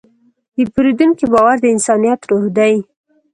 د 0.55 0.57
پیرودونکي 0.73 1.25
باور 1.33 1.57
د 1.61 1.65
انسانیت 1.75 2.21
روح 2.29 2.45
دی. 2.57 2.73